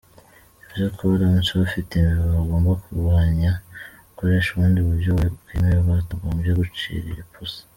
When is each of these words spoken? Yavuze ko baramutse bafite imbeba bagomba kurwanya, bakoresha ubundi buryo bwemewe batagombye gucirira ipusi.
Yavuze 0.69 0.85
ko 0.97 1.01
baramutse 1.11 1.51
bafite 1.63 1.91
imbeba 1.95 2.25
bagomba 2.37 2.71
kurwanya, 2.83 3.51
bakoresha 4.05 4.49
ubundi 4.51 4.79
buryo 4.87 5.09
bwemewe 5.43 5.81
batagombye 5.89 6.51
gucirira 6.61 7.21
ipusi. 7.25 7.61